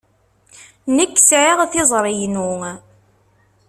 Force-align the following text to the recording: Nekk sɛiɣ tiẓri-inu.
Nekk 0.95 1.15
sɛiɣ 1.27 1.59
tiẓri-inu. 1.71 2.47